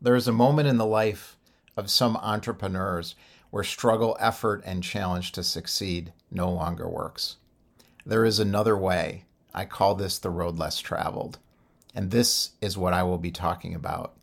There 0.00 0.16
is 0.16 0.28
a 0.28 0.32
moment 0.32 0.68
in 0.68 0.78
the 0.78 0.86
life 0.86 1.36
of 1.76 1.90
some 1.90 2.16
entrepreneurs 2.16 3.14
where 3.50 3.64
struggle, 3.64 4.16
effort, 4.20 4.62
and 4.64 4.82
challenge 4.82 5.32
to 5.32 5.42
succeed 5.42 6.12
no 6.30 6.50
longer 6.50 6.88
works. 6.88 7.36
There 8.06 8.24
is 8.24 8.38
another 8.38 8.76
way. 8.76 9.24
I 9.52 9.64
call 9.64 9.94
this 9.94 10.18
the 10.18 10.30
road 10.30 10.58
less 10.58 10.78
traveled. 10.78 11.38
And 11.94 12.10
this 12.10 12.50
is 12.60 12.78
what 12.78 12.92
I 12.92 13.02
will 13.02 13.18
be 13.18 13.32
talking 13.32 13.74
about 13.74 14.14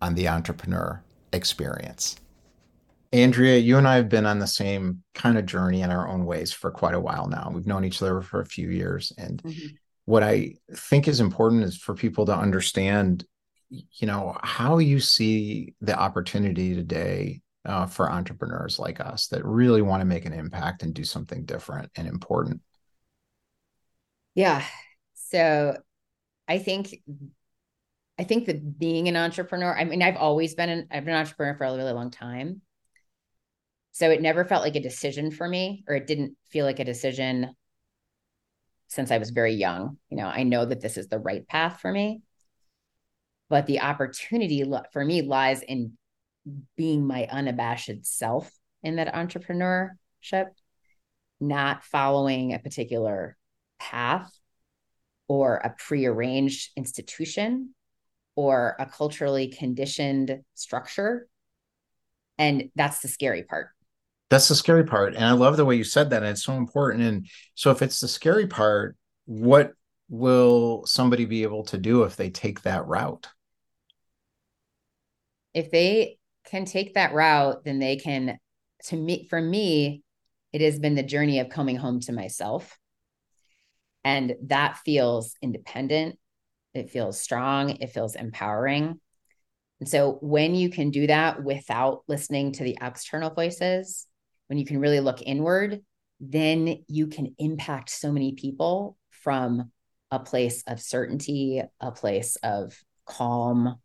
on 0.00 0.14
the 0.14 0.28
entrepreneur 0.28 1.02
experience. 1.32 2.16
Andrea, 3.12 3.58
you 3.58 3.76
and 3.76 3.86
I 3.86 3.96
have 3.96 4.08
been 4.08 4.24
on 4.24 4.38
the 4.38 4.46
same 4.46 5.02
kind 5.14 5.36
of 5.36 5.44
journey 5.44 5.82
in 5.82 5.90
our 5.90 6.08
own 6.08 6.24
ways 6.24 6.52
for 6.52 6.70
quite 6.70 6.94
a 6.94 7.00
while 7.00 7.28
now. 7.28 7.50
We've 7.52 7.66
known 7.66 7.84
each 7.84 8.00
other 8.00 8.22
for 8.22 8.40
a 8.40 8.46
few 8.46 8.70
years. 8.70 9.12
And 9.18 9.42
mm-hmm. 9.42 9.74
what 10.06 10.22
I 10.22 10.54
think 10.74 11.06
is 11.06 11.20
important 11.20 11.64
is 11.64 11.76
for 11.76 11.94
people 11.94 12.24
to 12.26 12.34
understand, 12.34 13.26
you 13.72 14.06
know, 14.06 14.36
how 14.42 14.78
you 14.78 15.00
see 15.00 15.74
the 15.80 15.98
opportunity 15.98 16.74
today 16.74 17.40
uh, 17.64 17.86
for 17.86 18.10
entrepreneurs 18.10 18.78
like 18.78 19.00
us 19.00 19.28
that 19.28 19.44
really 19.44 19.82
want 19.82 20.00
to 20.00 20.04
make 20.04 20.24
an 20.24 20.32
impact 20.32 20.82
and 20.82 20.94
do 20.94 21.04
something 21.04 21.44
different 21.44 21.90
and 21.96 22.06
important. 22.06 22.60
Yeah. 24.34 24.64
So 25.14 25.76
I 26.48 26.58
think 26.58 26.94
I 28.18 28.24
think 28.24 28.46
that 28.46 28.78
being 28.78 29.08
an 29.08 29.16
entrepreneur, 29.16 29.76
I 29.76 29.84
mean, 29.84 30.02
I've 30.02 30.16
always 30.16 30.54
been 30.54 30.68
an 30.68 30.88
I've 30.90 31.04
been 31.04 31.14
an 31.14 31.20
entrepreneur 31.20 31.56
for 31.56 31.64
a 31.64 31.76
really 31.76 31.92
long 31.92 32.10
time. 32.10 32.62
So 33.92 34.10
it 34.10 34.22
never 34.22 34.44
felt 34.44 34.62
like 34.62 34.76
a 34.76 34.80
decision 34.80 35.30
for 35.30 35.46
me, 35.46 35.84
or 35.86 35.94
it 35.94 36.06
didn't 36.06 36.36
feel 36.48 36.64
like 36.64 36.78
a 36.78 36.84
decision 36.84 37.54
since 38.88 39.10
I 39.10 39.18
was 39.18 39.30
very 39.30 39.54
young. 39.54 39.98
You 40.10 40.18
know, 40.18 40.26
I 40.26 40.42
know 40.42 40.64
that 40.64 40.80
this 40.80 40.96
is 40.96 41.08
the 41.08 41.18
right 41.18 41.46
path 41.46 41.80
for 41.80 41.90
me. 41.90 42.22
But 43.52 43.66
the 43.66 43.82
opportunity 43.82 44.64
for 44.94 45.04
me 45.04 45.20
lies 45.20 45.60
in 45.60 45.92
being 46.74 47.06
my 47.06 47.28
unabashed 47.30 48.06
self 48.06 48.50
in 48.82 48.96
that 48.96 49.12
entrepreneurship, 49.12 50.46
not 51.38 51.84
following 51.84 52.54
a 52.54 52.58
particular 52.58 53.36
path 53.78 54.32
or 55.28 55.56
a 55.56 55.68
prearranged 55.68 56.70
institution 56.78 57.74
or 58.36 58.74
a 58.78 58.86
culturally 58.86 59.48
conditioned 59.48 60.40
structure. 60.54 61.26
And 62.38 62.70
that's 62.74 63.00
the 63.00 63.08
scary 63.08 63.42
part. 63.42 63.68
That's 64.30 64.48
the 64.48 64.54
scary 64.54 64.84
part. 64.84 65.14
And 65.14 65.26
I 65.26 65.32
love 65.32 65.58
the 65.58 65.66
way 65.66 65.76
you 65.76 65.84
said 65.84 66.08
that. 66.08 66.22
And 66.22 66.30
it's 66.30 66.42
so 66.42 66.54
important. 66.54 67.02
And 67.02 67.26
so, 67.54 67.70
if 67.70 67.82
it's 67.82 68.00
the 68.00 68.08
scary 68.08 68.46
part, 68.46 68.96
what 69.26 69.72
will 70.08 70.86
somebody 70.86 71.26
be 71.26 71.42
able 71.42 71.64
to 71.64 71.76
do 71.76 72.04
if 72.04 72.16
they 72.16 72.30
take 72.30 72.62
that 72.62 72.86
route? 72.86 73.28
If 75.54 75.70
they 75.70 76.18
can 76.46 76.64
take 76.64 76.94
that 76.94 77.14
route, 77.14 77.64
then 77.64 77.78
they 77.78 77.96
can, 77.96 78.38
to 78.84 78.96
me, 78.96 79.26
for 79.28 79.40
me, 79.40 80.02
it 80.52 80.60
has 80.60 80.78
been 80.78 80.94
the 80.94 81.02
journey 81.02 81.40
of 81.40 81.48
coming 81.48 81.76
home 81.76 82.00
to 82.00 82.12
myself. 82.12 82.78
And 84.04 84.34
that 84.46 84.78
feels 84.78 85.34
independent. 85.40 86.18
It 86.74 86.90
feels 86.90 87.20
strong. 87.20 87.70
It 87.70 87.90
feels 87.90 88.14
empowering. 88.14 89.00
And 89.80 89.88
so 89.88 90.18
when 90.20 90.54
you 90.54 90.70
can 90.70 90.90
do 90.90 91.06
that 91.06 91.42
without 91.42 92.02
listening 92.06 92.52
to 92.52 92.64
the 92.64 92.78
external 92.80 93.30
voices, 93.30 94.06
when 94.46 94.58
you 94.58 94.64
can 94.64 94.78
really 94.78 95.00
look 95.00 95.22
inward, 95.22 95.80
then 96.20 96.84
you 96.86 97.08
can 97.08 97.34
impact 97.38 97.90
so 97.90 98.12
many 98.12 98.34
people 98.34 98.96
from 99.10 99.70
a 100.10 100.20
place 100.20 100.62
of 100.66 100.80
certainty, 100.80 101.62
a 101.80 101.90
place 101.90 102.36
of 102.44 102.78
calm, 103.06 103.76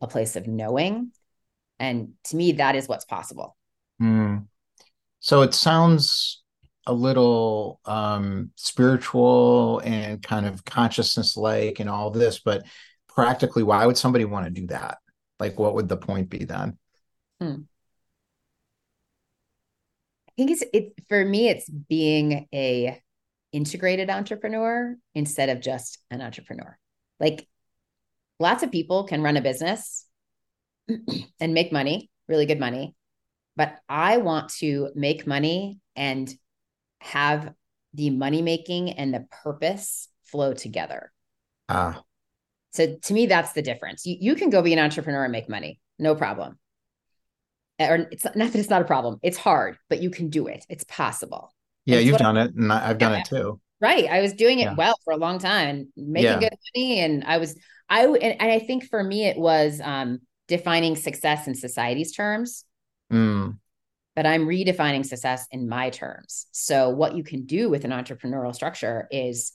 a 0.00 0.06
place 0.06 0.36
of 0.36 0.46
knowing. 0.46 1.12
And 1.78 2.14
to 2.24 2.36
me, 2.36 2.52
that 2.52 2.76
is 2.76 2.88
what's 2.88 3.04
possible. 3.04 3.56
Mm. 4.00 4.46
So 5.20 5.42
it 5.42 5.54
sounds 5.54 6.42
a 6.86 6.92
little 6.92 7.80
um, 7.84 8.50
spiritual 8.56 9.80
and 9.84 10.22
kind 10.22 10.46
of 10.46 10.64
consciousness 10.64 11.36
like 11.36 11.80
and 11.80 11.90
all 11.90 12.10
this, 12.10 12.40
but 12.40 12.64
practically, 13.08 13.62
why 13.62 13.84
would 13.84 13.98
somebody 13.98 14.24
want 14.24 14.46
to 14.46 14.50
do 14.50 14.66
that? 14.68 14.98
Like, 15.38 15.58
what 15.58 15.74
would 15.74 15.88
the 15.88 15.96
point 15.96 16.30
be 16.30 16.44
then? 16.44 16.78
Hmm 17.40 17.62
think 20.38 20.52
it's 20.52 20.64
it 20.72 20.92
for 21.08 21.22
me 21.24 21.48
it's 21.48 21.68
being 21.68 22.46
a 22.54 23.02
integrated 23.52 24.08
entrepreneur 24.08 24.96
instead 25.14 25.48
of 25.48 25.60
just 25.60 25.98
an 26.10 26.22
entrepreneur. 26.22 26.78
Like 27.18 27.48
lots 28.38 28.62
of 28.62 28.72
people 28.72 29.04
can 29.04 29.22
run 29.22 29.36
a 29.36 29.40
business 29.40 30.06
and 31.40 31.54
make 31.54 31.72
money, 31.72 32.10
really 32.28 32.46
good 32.46 32.60
money, 32.60 32.94
but 33.56 33.76
I 33.88 34.18
want 34.18 34.50
to 34.58 34.90
make 34.94 35.26
money 35.26 35.78
and 35.96 36.32
have 37.00 37.52
the 37.94 38.10
money 38.10 38.42
making 38.42 38.90
and 38.90 39.12
the 39.12 39.26
purpose 39.42 40.08
flow 40.24 40.52
together. 40.52 41.12
Ah. 41.68 42.02
So 42.72 42.96
to 42.96 43.14
me, 43.14 43.26
that's 43.26 43.52
the 43.52 43.62
difference. 43.62 44.04
You, 44.06 44.16
you 44.20 44.34
can 44.34 44.50
go 44.50 44.62
be 44.62 44.72
an 44.72 44.78
entrepreneur 44.78 45.24
and 45.24 45.32
make 45.32 45.48
money, 45.48 45.80
no 45.98 46.14
problem 46.14 46.58
or 47.78 48.08
it's 48.10 48.24
not 48.24 48.34
that 48.34 48.56
it's 48.56 48.70
not 48.70 48.82
a 48.82 48.84
problem. 48.84 49.18
It's 49.22 49.38
hard, 49.38 49.76
but 49.88 50.00
you 50.02 50.10
can 50.10 50.30
do 50.30 50.46
it. 50.46 50.64
It's 50.68 50.84
possible. 50.84 51.54
Yeah, 51.84 51.98
you've 51.98 52.18
done 52.18 52.36
I, 52.36 52.44
it, 52.44 52.54
and 52.54 52.72
I've 52.72 52.98
done 52.98 53.12
yeah, 53.12 53.20
it 53.20 53.24
too. 53.26 53.60
Right, 53.80 54.06
I 54.10 54.20
was 54.20 54.32
doing 54.32 54.58
it 54.58 54.64
yeah. 54.64 54.74
well 54.74 54.98
for 55.04 55.12
a 55.12 55.16
long 55.16 55.38
time, 55.38 55.92
making 55.96 56.24
yeah. 56.24 56.40
good 56.40 56.56
money, 56.74 57.00
and 57.00 57.24
I 57.24 57.38
was 57.38 57.56
I 57.88 58.04
and, 58.06 58.22
and 58.22 58.52
I 58.52 58.58
think 58.58 58.84
for 58.84 59.02
me 59.02 59.24
it 59.24 59.38
was 59.38 59.80
um, 59.82 60.20
defining 60.46 60.96
success 60.96 61.46
in 61.46 61.54
society's 61.54 62.12
terms. 62.12 62.64
Mm. 63.12 63.58
But 64.14 64.26
I'm 64.26 64.46
redefining 64.46 65.06
success 65.06 65.46
in 65.52 65.68
my 65.68 65.90
terms. 65.90 66.46
So 66.50 66.90
what 66.90 67.14
you 67.14 67.22
can 67.22 67.46
do 67.46 67.70
with 67.70 67.84
an 67.84 67.92
entrepreneurial 67.92 68.54
structure 68.54 69.06
is 69.12 69.52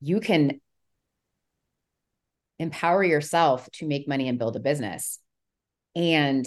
you 0.00 0.20
can 0.20 0.60
empower 2.58 3.04
yourself 3.04 3.68
to 3.72 3.86
make 3.86 4.08
money 4.08 4.28
and 4.28 4.38
build 4.38 4.56
a 4.56 4.60
business 4.60 5.18
and 5.94 6.46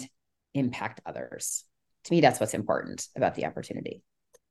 impact 0.54 1.00
others. 1.06 1.64
To 2.04 2.12
me, 2.12 2.20
that's 2.20 2.40
what's 2.40 2.54
important 2.54 3.06
about 3.16 3.34
the 3.34 3.46
opportunity. 3.46 4.02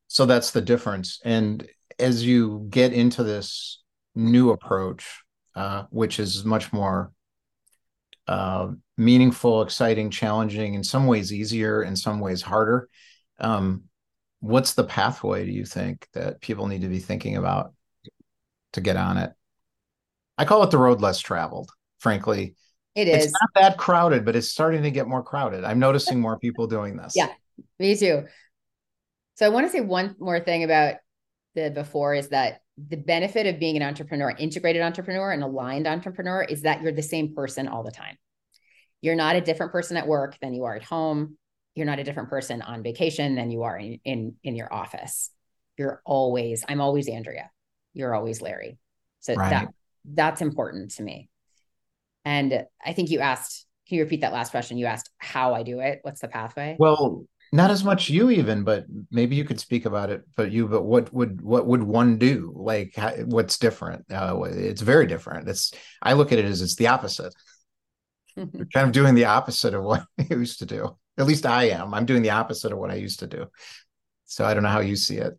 So 0.07 0.25
that's 0.25 0.51
the 0.51 0.61
difference. 0.61 1.19
And 1.23 1.67
as 1.99 2.25
you 2.25 2.67
get 2.69 2.93
into 2.93 3.23
this 3.23 3.81
new 4.15 4.51
approach, 4.51 5.22
uh, 5.55 5.83
which 5.89 6.19
is 6.19 6.45
much 6.45 6.73
more 6.73 7.11
uh, 8.27 8.69
meaningful, 8.97 9.61
exciting, 9.61 10.09
challenging, 10.09 10.73
in 10.73 10.83
some 10.83 11.07
ways 11.07 11.33
easier, 11.33 11.83
in 11.83 11.95
some 11.95 12.19
ways 12.19 12.41
harder. 12.41 12.89
Um, 13.39 13.83
what's 14.39 14.73
the 14.73 14.83
pathway 14.83 15.45
do 15.45 15.51
you 15.51 15.65
think 15.65 16.07
that 16.13 16.41
people 16.41 16.67
need 16.67 16.81
to 16.81 16.89
be 16.89 16.99
thinking 16.99 17.37
about 17.37 17.73
to 18.73 18.81
get 18.81 18.97
on 18.97 19.17
it? 19.17 19.31
I 20.37 20.45
call 20.45 20.63
it 20.63 20.71
the 20.71 20.77
road 20.77 21.01
less 21.01 21.19
traveled, 21.19 21.69
frankly, 21.99 22.55
it 22.95 23.07
is. 23.07 23.25
It's 23.25 23.33
not 23.33 23.49
that 23.55 23.77
crowded, 23.77 24.23
but 24.23 24.35
it's 24.35 24.49
starting 24.49 24.83
to 24.83 24.91
get 24.91 25.07
more 25.07 25.23
crowded. 25.23 25.63
I'm 25.63 25.79
noticing 25.79 26.19
more 26.19 26.37
people 26.37 26.67
doing 26.67 26.95
this. 26.95 27.13
Yeah, 27.15 27.29
me 27.79 27.95
too. 27.95 28.25
So 29.35 29.45
I 29.45 29.49
want 29.49 29.65
to 29.65 29.71
say 29.71 29.81
one 29.81 30.15
more 30.19 30.39
thing 30.39 30.63
about 30.63 30.95
the 31.55 31.71
before 31.71 32.13
is 32.13 32.29
that 32.29 32.61
the 32.77 32.97
benefit 32.97 33.45
of 33.45 33.59
being 33.59 33.77
an 33.77 33.83
entrepreneur, 33.83 34.31
integrated 34.31 34.81
entrepreneur, 34.81 35.31
and 35.31 35.43
aligned 35.43 35.87
entrepreneur 35.87 36.43
is 36.43 36.63
that 36.63 36.81
you're 36.81 36.91
the 36.91 37.03
same 37.03 37.35
person 37.35 37.67
all 37.67 37.83
the 37.83 37.91
time. 37.91 38.17
You're 39.01 39.15
not 39.15 39.35
a 39.35 39.41
different 39.41 39.71
person 39.71 39.97
at 39.97 40.07
work 40.07 40.37
than 40.41 40.53
you 40.53 40.63
are 40.63 40.75
at 40.75 40.83
home. 40.83 41.37
You're 41.75 41.85
not 41.85 41.99
a 41.99 42.03
different 42.03 42.29
person 42.29 42.61
on 42.61 42.83
vacation 42.83 43.35
than 43.35 43.51
you 43.51 43.63
are 43.63 43.77
in 43.77 43.99
in, 44.03 44.35
in 44.43 44.55
your 44.55 44.73
office. 44.73 45.29
You're 45.77 46.01
always, 46.05 46.63
I'm 46.67 46.81
always 46.81 47.07
Andrea. 47.07 47.49
You're 47.93 48.15
always 48.15 48.41
Larry. 48.41 48.77
So 49.19 49.35
right. 49.35 49.49
that 49.49 49.67
that's 50.05 50.41
important 50.41 50.91
to 50.91 51.03
me. 51.03 51.29
And 52.25 52.65
I 52.83 52.93
think 52.93 53.09
you 53.09 53.19
asked, 53.19 53.65
can 53.87 53.97
you 53.97 54.03
repeat 54.03 54.21
that 54.21 54.33
last 54.33 54.51
question? 54.51 54.77
You 54.77 54.85
asked 54.85 55.09
how 55.17 55.53
I 55.53 55.63
do 55.63 55.79
it. 55.79 55.99
What's 56.03 56.21
the 56.21 56.27
pathway? 56.27 56.77
Well, 56.79 57.25
not 57.53 57.71
as 57.71 57.83
much 57.83 58.09
you 58.09 58.31
even, 58.31 58.63
but 58.63 58.85
maybe 59.11 59.35
you 59.35 59.45
could 59.45 59.59
speak 59.59 59.85
about 59.85 60.09
it. 60.09 60.23
But 60.35 60.51
you, 60.51 60.67
but 60.67 60.83
what 60.83 61.13
would 61.13 61.39
what 61.41 61.67
would 61.67 61.83
one 61.83 62.17
do? 62.17 62.51
Like, 62.55 62.95
how, 62.95 63.11
what's 63.11 63.59
different? 63.59 64.05
Uh, 64.11 64.41
it's 64.43 64.81
very 64.81 65.05
different. 65.05 65.47
It's 65.47 65.71
I 66.01 66.13
look 66.13 66.31
at 66.31 66.39
it 66.39 66.45
as 66.45 66.61
it's 66.61 66.75
the 66.75 66.87
opposite. 66.87 67.33
You're 68.35 68.47
kind 68.73 68.87
of 68.87 68.91
doing 68.91 69.13
the 69.13 69.25
opposite 69.25 69.75
of 69.75 69.83
what 69.83 70.03
I 70.19 70.25
used 70.31 70.59
to 70.59 70.65
do. 70.65 70.97
At 71.17 71.27
least 71.27 71.45
I 71.45 71.65
am. 71.69 71.93
I'm 71.93 72.07
doing 72.07 72.23
the 72.23 72.31
opposite 72.31 72.71
of 72.71 72.79
what 72.79 72.89
I 72.89 72.95
used 72.95 73.19
to 73.19 73.27
do. 73.27 73.45
So 74.25 74.43
I 74.43 74.55
don't 74.55 74.63
know 74.63 74.69
how 74.69 74.79
you 74.79 74.95
see 74.95 75.17
it 75.17 75.37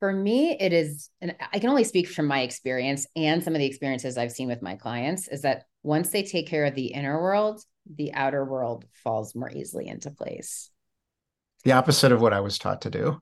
for 0.00 0.12
me 0.12 0.54
it 0.60 0.74
is 0.74 1.08
and 1.22 1.34
i 1.52 1.58
can 1.58 1.70
only 1.70 1.84
speak 1.84 2.06
from 2.06 2.26
my 2.26 2.42
experience 2.42 3.06
and 3.16 3.42
some 3.42 3.54
of 3.54 3.58
the 3.58 3.64
experiences 3.64 4.18
i've 4.18 4.32
seen 4.32 4.48
with 4.48 4.60
my 4.60 4.74
clients 4.74 5.28
is 5.28 5.40
that 5.40 5.64
once 5.84 6.08
they 6.10 6.24
take 6.24 6.48
care 6.48 6.64
of 6.64 6.74
the 6.74 6.86
inner 6.86 7.22
world 7.22 7.62
the 7.94 8.12
outer 8.12 8.44
world 8.44 8.84
falls 8.92 9.36
more 9.36 9.50
easily 9.50 9.86
into 9.86 10.10
place 10.10 10.70
the 11.62 11.72
opposite 11.72 12.10
of 12.10 12.20
what 12.20 12.32
i 12.32 12.40
was 12.40 12.58
taught 12.58 12.80
to 12.80 12.90
do 12.90 13.16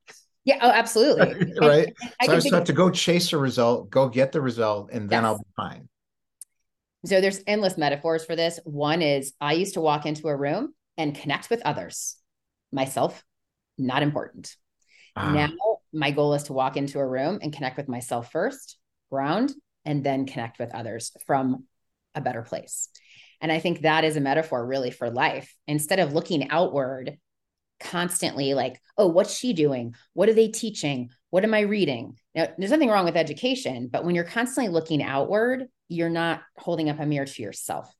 yeah 0.45 0.59
oh 0.63 0.71
absolutely 0.71 1.53
right 1.61 1.93
I, 2.01 2.09
I 2.21 2.27
so 2.27 2.33
i 2.33 2.35
was 2.37 2.45
taught 2.47 2.67
to 2.67 2.73
go 2.73 2.89
chase 2.89 3.35
a 3.35 3.39
result 3.39 3.91
go 3.91 4.09
get 4.09 4.33
the 4.33 4.41
result 4.41 4.91
and 4.91 5.11
then 5.11 5.23
yes. 5.23 5.29
i'll 5.29 5.39
be 5.39 5.45
fine 5.57 5.89
So 7.05 7.21
there's 7.21 7.43
endless 7.47 7.77
metaphors 7.77 8.25
for 8.25 8.37
this. 8.37 8.61
One 8.65 9.03
is 9.03 9.33
I 9.41 9.55
used 9.55 9.75
to 9.75 9.81
walk 9.81 10.07
into 10.07 10.29
a 10.29 10.37
room 10.37 10.73
and 10.97 11.15
connect 11.15 11.51
with 11.51 11.61
others. 11.65 12.17
Myself, 12.71 13.25
not 13.77 14.03
important. 14.03 14.55
Ah. 15.17 15.33
Now 15.33 15.51
my 15.93 16.11
goal 16.13 16.35
is 16.35 16.45
to 16.45 16.53
walk 16.53 16.77
into 16.77 17.01
a 17.01 17.07
room 17.07 17.41
and 17.43 17.53
connect 17.53 17.77
with 17.77 17.89
myself 17.89 18.31
first, 18.31 18.79
ground, 19.11 19.53
and 19.85 20.05
then 20.05 20.27
connect 20.27 20.59
with 20.59 20.73
others 20.75 21.11
from 21.27 21.65
a 22.15 22.21
better 22.21 22.43
place. 22.43 22.89
And 23.41 23.51
I 23.51 23.59
think 23.59 23.81
that 23.81 24.05
is 24.05 24.17
a 24.17 24.21
metaphor 24.21 24.65
really 24.65 24.91
for 24.91 25.11
life. 25.11 25.55
Instead 25.67 25.99
of 25.99 26.13
looking 26.13 26.51
outward 26.51 27.19
constantly 27.81 28.55
like, 28.55 28.81
oh, 28.97 29.09
what's 29.09 29.37
she 29.37 29.53
doing? 29.53 29.95
What 30.13 30.29
are 30.29 30.35
they 30.35 30.49
teaching? 30.49 31.11
What 31.31 31.45
am 31.45 31.53
I 31.53 31.61
reading? 31.61 32.17
Now, 32.35 32.49
there's 32.57 32.71
nothing 32.71 32.89
wrong 32.89 33.05
with 33.05 33.17
education, 33.17 33.89
but 33.91 34.05
when 34.05 34.15
you're 34.15 34.25
constantly 34.25 34.73
looking 34.73 35.03
outward, 35.03 35.67
you're 35.89 36.09
not 36.09 36.43
holding 36.57 36.89
up 36.89 37.01
a 37.01 37.07
mirror 37.07 37.27
to 37.27 37.43
yourself. 37.43 37.93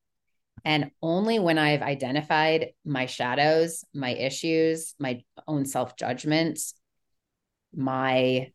And 0.65 0.91
only 1.01 1.39
when 1.39 1.57
I've 1.57 1.81
identified 1.81 2.69
my 2.85 3.05
shadows, 3.05 3.83
my 3.93 4.11
issues, 4.11 4.95
my 4.97 5.23
own 5.45 5.65
self 5.65 5.97
judgment, 5.97 6.59
my, 7.75 8.51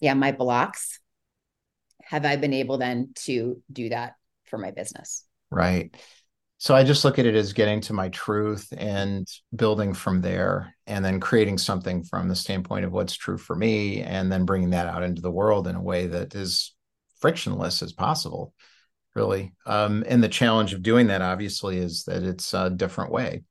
yeah, 0.00 0.14
my 0.14 0.32
blocks, 0.32 1.00
have 2.06 2.24
I 2.24 2.36
been 2.36 2.52
able 2.52 2.78
then 2.78 3.10
to 3.24 3.62
do 3.70 3.88
that 3.88 4.14
for 4.44 4.58
my 4.58 4.70
business. 4.70 5.24
Right. 5.50 5.94
So 6.58 6.74
I 6.74 6.84
just 6.84 7.04
look 7.04 7.18
at 7.18 7.26
it 7.26 7.34
as 7.34 7.52
getting 7.52 7.80
to 7.82 7.92
my 7.92 8.08
truth 8.08 8.72
and 8.76 9.26
building 9.54 9.92
from 9.92 10.22
there 10.22 10.74
and 10.86 11.04
then 11.04 11.20
creating 11.20 11.58
something 11.58 12.02
from 12.02 12.28
the 12.28 12.36
standpoint 12.36 12.84
of 12.84 12.92
what's 12.92 13.14
true 13.14 13.36
for 13.36 13.54
me 13.54 14.02
and 14.02 14.32
then 14.32 14.46
bringing 14.46 14.70
that 14.70 14.86
out 14.86 15.02
into 15.02 15.20
the 15.20 15.30
world 15.30 15.66
in 15.66 15.76
a 15.76 15.82
way 15.82 16.06
that 16.06 16.34
is 16.34 16.74
frictionless 17.20 17.82
as 17.82 17.92
possible 17.92 18.54
really 19.14 19.52
um, 19.66 20.04
and 20.06 20.22
the 20.22 20.28
challenge 20.28 20.72
of 20.72 20.82
doing 20.82 21.08
that 21.08 21.22
obviously 21.22 21.78
is 21.78 22.04
that 22.04 22.22
it's 22.22 22.52
a 22.52 22.70
different 22.70 23.10
way 23.10 23.42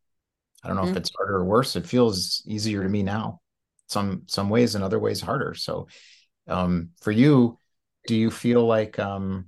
i 0.63 0.68
don't 0.68 0.78
know 0.78 0.84
mm-hmm. 0.84 0.92
if 0.92 0.98
it's 0.98 1.12
harder 1.16 1.38
or 1.38 1.46
worse 1.46 1.75
it 1.75 1.86
feels 1.86 2.44
easier 2.46 2.84
to 2.84 2.90
me 2.90 3.01
now 3.01 3.40
some 3.88 4.22
some 4.28 4.50
ways 4.50 4.75
and 4.75 4.84
other 4.84 5.00
ways 5.00 5.19
harder 5.19 5.56
so 5.56 5.88
um, 6.48 6.90
for 7.01 7.12
you 7.12 7.58
do 8.07 8.16
you 8.16 8.31
feel 8.31 8.66
like 8.66 9.00
um, 9.00 9.46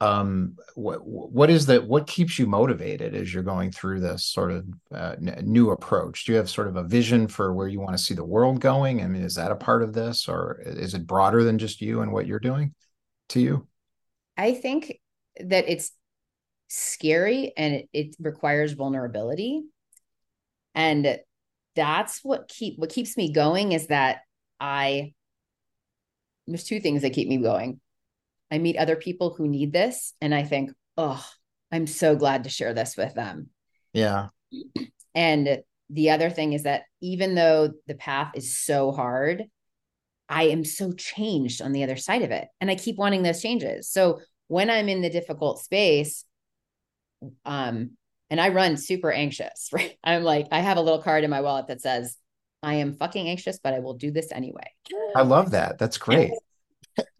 um, 0.00 0.56
what 0.74 0.98
what 1.04 1.50
is 1.50 1.66
that 1.66 1.86
what 1.86 2.06
keeps 2.06 2.38
you 2.38 2.46
motivated 2.46 3.14
as 3.14 3.32
you're 3.32 3.42
going 3.42 3.70
through 3.70 4.00
this 4.00 4.24
sort 4.24 4.52
of 4.52 4.66
uh, 4.94 5.16
n- 5.16 5.42
new 5.44 5.70
approach? 5.70 6.24
Do 6.24 6.32
you 6.32 6.38
have 6.38 6.50
sort 6.50 6.68
of 6.68 6.76
a 6.76 6.84
vision 6.84 7.28
for 7.28 7.52
where 7.52 7.68
you 7.68 7.80
want 7.80 7.96
to 7.96 8.02
see 8.02 8.14
the 8.14 8.24
world 8.24 8.60
going? 8.60 9.02
I 9.02 9.06
mean 9.06 9.22
is 9.22 9.34
that 9.34 9.52
a 9.52 9.56
part 9.56 9.82
of 9.82 9.92
this 9.92 10.28
or 10.28 10.60
is 10.64 10.94
it 10.94 11.06
broader 11.06 11.42
than 11.44 11.58
just 11.58 11.80
you 11.80 12.02
and 12.02 12.12
what 12.12 12.26
you're 12.26 12.38
doing 12.38 12.74
to 13.30 13.40
you? 13.40 13.66
I 14.36 14.54
think 14.54 15.00
that 15.40 15.68
it's 15.68 15.92
scary 16.68 17.52
and 17.56 17.74
it, 17.74 17.88
it 17.92 18.16
requires 18.18 18.72
vulnerability. 18.72 19.62
And 20.74 21.18
that's 21.74 22.24
what 22.24 22.48
keep 22.48 22.78
what 22.78 22.90
keeps 22.90 23.16
me 23.16 23.32
going 23.32 23.72
is 23.72 23.88
that 23.88 24.20
i 24.60 25.12
there's 26.46 26.64
two 26.64 26.80
things 26.80 27.02
that 27.02 27.12
keep 27.12 27.28
me 27.28 27.38
going 27.38 27.80
I 28.50 28.58
meet 28.58 28.76
other 28.76 28.96
people 28.96 29.34
who 29.34 29.48
need 29.48 29.72
this 29.72 30.14
and 30.20 30.34
I 30.34 30.44
think, 30.44 30.70
oh, 30.96 31.24
I'm 31.72 31.88
so 31.88 32.14
glad 32.14 32.44
to 32.44 32.50
share 32.50 32.72
this 32.72 32.96
with 32.96 33.14
them. 33.14 33.48
Yeah. 33.92 34.28
And 35.14 35.58
the 35.90 36.10
other 36.10 36.30
thing 36.30 36.52
is 36.52 36.62
that 36.62 36.82
even 37.00 37.34
though 37.34 37.72
the 37.88 37.96
path 37.96 38.32
is 38.34 38.56
so 38.56 38.92
hard, 38.92 39.44
I 40.28 40.44
am 40.44 40.64
so 40.64 40.92
changed 40.92 41.62
on 41.62 41.72
the 41.72 41.82
other 41.82 41.96
side 41.96 42.22
of 42.22 42.30
it. 42.30 42.46
And 42.60 42.70
I 42.70 42.76
keep 42.76 42.96
wanting 42.96 43.22
those 43.22 43.42
changes. 43.42 43.88
So 43.88 44.20
when 44.46 44.70
I'm 44.70 44.88
in 44.88 45.02
the 45.02 45.10
difficult 45.10 45.58
space, 45.60 46.24
um, 47.44 47.92
and 48.30 48.40
I 48.40 48.50
run 48.50 48.76
super 48.76 49.10
anxious, 49.10 49.68
right? 49.72 49.96
I'm 50.04 50.22
like, 50.22 50.46
I 50.52 50.60
have 50.60 50.76
a 50.76 50.82
little 50.82 51.02
card 51.02 51.24
in 51.24 51.30
my 51.30 51.40
wallet 51.40 51.66
that 51.66 51.80
says, 51.80 52.16
I 52.64 52.74
am 52.74 52.94
fucking 52.94 53.28
anxious, 53.28 53.58
but 53.62 53.74
I 53.74 53.80
will 53.80 53.94
do 53.94 54.10
this 54.10 54.32
anyway. 54.32 54.72
I 55.14 55.22
love 55.22 55.52
that. 55.52 55.78
That's 55.78 55.98
great 55.98 56.32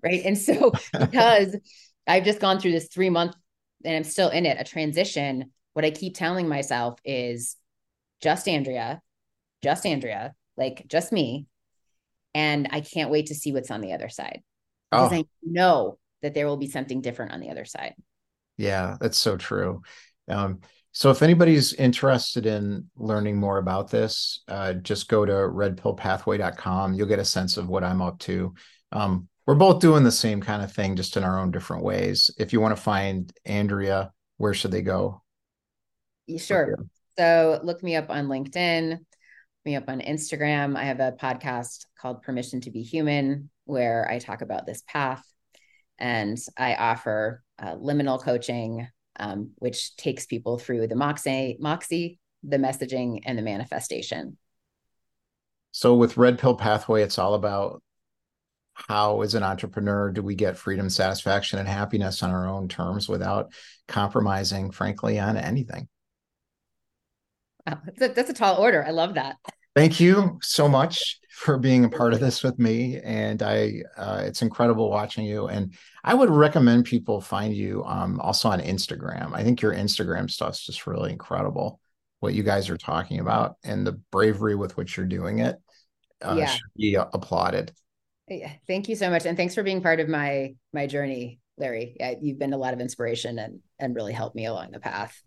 right? 0.02 0.22
And 0.24 0.38
so 0.38 0.72
because 0.98 1.56
I've 2.06 2.24
just 2.24 2.40
gone 2.40 2.60
through 2.60 2.72
this 2.72 2.88
three 2.88 3.10
month 3.10 3.34
and 3.84 3.96
I'm 3.96 4.04
still 4.04 4.28
in 4.28 4.46
it, 4.46 4.60
a 4.60 4.64
transition, 4.64 5.52
what 5.72 5.84
I 5.84 5.90
keep 5.90 6.14
telling 6.14 6.48
myself 6.48 6.98
is 7.04 7.56
just 8.22 8.48
Andrea, 8.48 9.00
just 9.62 9.84
Andrea, 9.84 10.34
like 10.56 10.84
just 10.86 11.12
me. 11.12 11.46
And 12.34 12.68
I 12.70 12.80
can't 12.80 13.10
wait 13.10 13.26
to 13.26 13.34
see 13.34 13.52
what's 13.52 13.70
on 13.70 13.80
the 13.80 13.92
other 13.92 14.08
side 14.08 14.42
because 14.90 15.12
oh. 15.12 15.16
I 15.16 15.24
know 15.42 15.98
that 16.22 16.34
there 16.34 16.46
will 16.46 16.56
be 16.56 16.68
something 16.68 17.00
different 17.00 17.32
on 17.32 17.40
the 17.40 17.50
other 17.50 17.64
side. 17.64 17.94
Yeah, 18.56 18.96
that's 19.00 19.18
so 19.18 19.36
true. 19.36 19.82
Um, 20.28 20.60
so 20.94 21.10
if 21.10 21.22
anybody's 21.22 21.72
interested 21.72 22.46
in 22.46 22.88
learning 22.96 23.36
more 23.36 23.58
about 23.58 23.90
this, 23.90 24.44
uh, 24.46 24.74
just 24.74 25.08
go 25.08 25.26
to 25.26 25.32
redpillpathway.com. 25.32 26.94
You'll 26.94 27.08
get 27.08 27.18
a 27.18 27.24
sense 27.24 27.56
of 27.56 27.68
what 27.68 27.82
I'm 27.82 28.00
up 28.00 28.20
to. 28.20 28.54
Um, 28.92 29.28
we're 29.44 29.56
both 29.56 29.80
doing 29.80 30.04
the 30.04 30.12
same 30.12 30.40
kind 30.40 30.62
of 30.62 30.72
thing, 30.72 30.94
just 30.94 31.16
in 31.16 31.24
our 31.24 31.40
own 31.40 31.50
different 31.50 31.82
ways. 31.82 32.30
If 32.38 32.52
you 32.52 32.60
want 32.60 32.76
to 32.76 32.82
find 32.82 33.32
Andrea, 33.44 34.12
where 34.36 34.54
should 34.54 34.70
they 34.70 34.82
go? 34.82 35.20
Sure. 36.38 36.76
So 37.18 37.58
look 37.64 37.82
me 37.82 37.96
up 37.96 38.08
on 38.08 38.28
LinkedIn, 38.28 38.90
look 38.90 39.00
me 39.64 39.74
up 39.74 39.88
on 39.88 40.00
Instagram. 40.00 40.76
I 40.76 40.84
have 40.84 41.00
a 41.00 41.16
podcast 41.20 41.86
called 41.98 42.22
Permission 42.22 42.60
to 42.62 42.70
Be 42.70 42.82
Human, 42.82 43.50
where 43.64 44.08
I 44.08 44.20
talk 44.20 44.42
about 44.42 44.64
this 44.64 44.84
path, 44.86 45.24
and 45.98 46.38
I 46.56 46.76
offer 46.76 47.42
uh, 47.58 47.74
liminal 47.74 48.22
coaching, 48.22 48.86
um, 49.18 49.50
which 49.56 49.96
takes 49.96 50.26
people 50.26 50.58
through 50.58 50.86
the 50.86 50.96
moxie, 50.96 51.56
moxie, 51.60 52.18
the 52.42 52.58
messaging, 52.58 53.20
and 53.24 53.38
the 53.38 53.42
manifestation. 53.42 54.36
So 55.72 55.94
with 55.94 56.16
Red 56.16 56.38
Pill 56.38 56.56
Pathway, 56.56 57.02
it's 57.02 57.18
all 57.18 57.34
about 57.34 57.82
how 58.74 59.22
as 59.22 59.34
an 59.34 59.42
entrepreneur 59.42 60.10
do 60.10 60.22
we 60.22 60.34
get 60.34 60.56
freedom 60.56 60.90
satisfaction 60.90 61.58
and 61.58 61.68
happiness 61.68 62.22
on 62.22 62.30
our 62.30 62.48
own 62.48 62.68
terms 62.68 63.08
without 63.08 63.52
compromising 63.86 64.70
frankly 64.70 65.18
on 65.18 65.36
anything? 65.36 65.88
Wow, 67.66 67.80
that's, 67.84 68.02
a, 68.02 68.08
that's 68.14 68.30
a 68.30 68.34
tall 68.34 68.56
order. 68.56 68.84
I 68.84 68.90
love 68.90 69.14
that 69.14 69.36
thank 69.74 70.00
you 70.00 70.38
so 70.42 70.68
much 70.68 71.20
for 71.30 71.58
being 71.58 71.84
a 71.84 71.88
part 71.88 72.12
of 72.12 72.20
this 72.20 72.42
with 72.42 72.58
me 72.58 73.00
and 73.02 73.42
i 73.42 73.82
uh, 73.96 74.22
it's 74.24 74.42
incredible 74.42 74.90
watching 74.90 75.24
you 75.24 75.48
and 75.48 75.74
i 76.04 76.14
would 76.14 76.30
recommend 76.30 76.84
people 76.84 77.20
find 77.20 77.54
you 77.54 77.84
um, 77.84 78.20
also 78.20 78.48
on 78.48 78.60
instagram 78.60 79.32
i 79.34 79.42
think 79.42 79.60
your 79.60 79.74
instagram 79.74 80.30
stuff's 80.30 80.64
just 80.64 80.86
really 80.86 81.12
incredible 81.12 81.80
what 82.20 82.34
you 82.34 82.42
guys 82.42 82.70
are 82.70 82.78
talking 82.78 83.20
about 83.20 83.56
and 83.64 83.86
the 83.86 83.92
bravery 84.10 84.54
with 84.54 84.76
which 84.76 84.96
you're 84.96 85.06
doing 85.06 85.40
it 85.40 85.56
uh, 86.22 86.36
yeah. 86.38 86.46
should 86.46 86.62
be 86.76 86.94
applauded 86.94 87.72
yeah, 88.28 88.52
thank 88.66 88.88
you 88.88 88.96
so 88.96 89.10
much, 89.10 89.26
and 89.26 89.36
thanks 89.36 89.54
for 89.54 89.62
being 89.62 89.82
part 89.82 90.00
of 90.00 90.08
my 90.08 90.54
my 90.72 90.86
journey, 90.86 91.40
Larry. 91.58 91.96
Yeah, 92.00 92.14
you've 92.20 92.38
been 92.38 92.54
a 92.54 92.58
lot 92.58 92.72
of 92.72 92.80
inspiration 92.80 93.38
and 93.38 93.60
and 93.78 93.94
really 93.94 94.14
helped 94.14 94.34
me 94.34 94.46
along 94.46 94.70
the 94.70 94.80
path. 94.80 95.22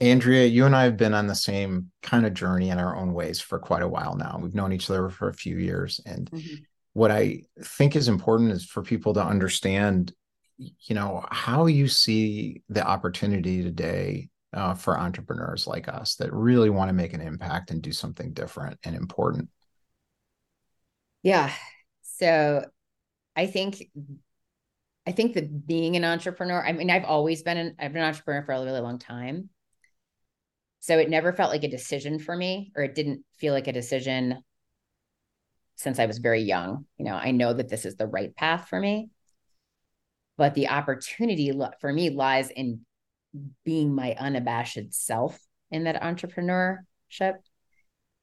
Andrea, 0.00 0.46
you 0.46 0.64
and 0.64 0.74
I 0.74 0.84
have 0.84 0.96
been 0.96 1.14
on 1.14 1.26
the 1.26 1.34
same 1.34 1.90
kind 2.02 2.24
of 2.24 2.34
journey 2.34 2.70
in 2.70 2.78
our 2.78 2.96
own 2.96 3.12
ways 3.12 3.40
for 3.40 3.58
quite 3.58 3.82
a 3.82 3.88
while 3.88 4.16
now. 4.16 4.38
We've 4.40 4.54
known 4.54 4.72
each 4.72 4.88
other 4.88 5.10
for 5.10 5.28
a 5.28 5.34
few 5.34 5.58
years. 5.58 6.00
And 6.06 6.30
mm-hmm. 6.30 6.54
what 6.94 7.10
I 7.10 7.42
think 7.62 7.96
is 7.96 8.08
important 8.08 8.52
is 8.52 8.64
for 8.64 8.82
people 8.82 9.14
to 9.14 9.24
understand 9.24 10.14
you 10.80 10.94
know 10.94 11.24
how 11.30 11.66
you 11.66 11.88
see 11.88 12.62
the 12.68 12.86
opportunity 12.86 13.62
today 13.62 14.28
uh, 14.52 14.74
for 14.74 14.98
entrepreneurs 14.98 15.66
like 15.66 15.88
us 15.88 16.16
that 16.16 16.32
really 16.32 16.70
want 16.70 16.88
to 16.88 16.92
make 16.92 17.12
an 17.12 17.20
impact 17.20 17.70
and 17.70 17.82
do 17.82 17.92
something 17.92 18.32
different 18.32 18.78
and 18.84 18.94
important 18.94 19.48
yeah 21.22 21.50
so 22.02 22.64
i 23.36 23.46
think 23.46 23.82
i 25.06 25.12
think 25.12 25.34
that 25.34 25.66
being 25.66 25.96
an 25.96 26.04
entrepreneur 26.04 26.64
i 26.64 26.72
mean 26.72 26.90
i've 26.90 27.04
always 27.04 27.42
been 27.42 27.56
an 27.56 27.74
i've 27.78 27.92
been 27.92 28.02
an 28.02 28.08
entrepreneur 28.08 28.42
for 28.42 28.52
a 28.52 28.64
really 28.64 28.80
long 28.80 28.98
time 28.98 29.48
so 30.80 30.98
it 30.98 31.10
never 31.10 31.32
felt 31.32 31.52
like 31.52 31.64
a 31.64 31.68
decision 31.68 32.18
for 32.18 32.34
me 32.34 32.72
or 32.74 32.82
it 32.82 32.94
didn't 32.94 33.24
feel 33.36 33.52
like 33.52 33.68
a 33.68 33.72
decision 33.72 34.42
since 35.76 35.98
i 35.98 36.06
was 36.06 36.18
very 36.18 36.42
young. 36.42 36.86
You 36.98 37.06
know 37.06 37.14
i 37.14 37.30
know 37.30 37.52
that 37.52 37.68
this 37.68 37.84
is 37.84 37.96
the 37.96 38.06
right 38.06 38.34
path 38.34 38.68
for 38.68 38.80
me. 38.80 39.10
But 40.36 40.54
the 40.54 40.68
opportunity 40.68 41.52
for 41.80 41.92
me 41.92 42.10
lies 42.10 42.50
in 42.50 42.80
being 43.64 43.94
my 43.94 44.14
unabashed 44.18 44.92
self 44.94 45.38
in 45.70 45.84
that 45.84 46.02
entrepreneurship 46.02 47.34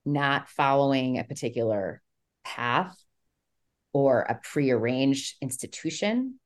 not 0.05 0.49
following 0.49 1.19
a 1.19 1.23
particular 1.23 2.01
path 2.43 2.97
or 3.93 4.21
a 4.21 4.39
prearranged 4.41 5.35
institution 5.41 6.39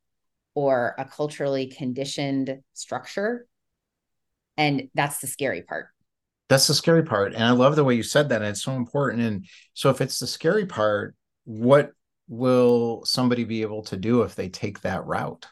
or 0.56 0.96
a 0.98 1.06
culturally 1.06 1.68
conditioned 1.68 2.60
structure. 2.74 3.46
And 4.58 4.90
that's 4.94 5.20
the 5.20 5.28
scary 5.28 5.62
part 5.62 5.88
That's 6.52 6.68
the 6.68 6.74
scary 6.74 7.04
part. 7.04 7.34
And 7.34 7.46
I 7.46 7.52
love 7.52 7.78
the 7.78 7.84
way 7.86 7.96
you 7.96 8.04
said 8.04 8.28
that. 8.28 8.42
And 8.42 8.50
it's 8.50 8.62
so 8.62 8.74
important. 8.74 9.22
And 9.22 9.46
so 9.74 9.90
if 9.90 10.02
it's 10.02 10.20
the 10.20 10.28
scary 10.28 10.66
part, 10.66 11.16
what 11.46 11.92
will 12.28 13.04
somebody 13.06 13.46
be 13.46 13.62
able 13.62 13.84
to 13.84 13.96
do 13.96 14.24
if 14.24 14.36
they 14.36 14.50
take 14.50 14.82
that 14.82 15.06
route? 15.06 15.48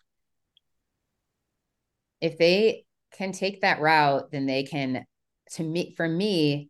If 2.20 2.38
they 2.38 2.84
can 3.14 3.32
take 3.32 3.62
that 3.62 3.80
route, 3.80 4.30
then 4.34 4.46
they 4.46 4.64
can, 4.64 5.06
to 5.52 5.64
me, 5.64 5.94
for 5.96 6.06
me, 6.06 6.70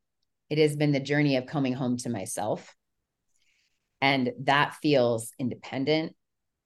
it 0.52 0.60
has 0.60 0.76
been 0.76 0.92
the 0.92 1.00
journey 1.00 1.38
of 1.38 1.48
coming 1.48 1.74
home 1.74 1.98
to 1.98 2.12
myself. 2.12 2.76
And 4.00 4.32
that 4.44 4.76
feels 4.76 5.32
independent. 5.40 6.16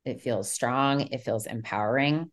It 0.04 0.20
feels 0.20 0.52
strong. 0.52 1.00
It 1.00 1.22
feels 1.22 1.46
empowering. 1.46 2.30